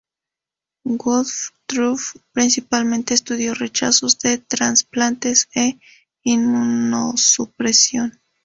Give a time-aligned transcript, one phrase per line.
[0.83, 5.77] Woodruff principalmente estudió rechazos de trasplantes e
[6.23, 8.19] inmunosupresión.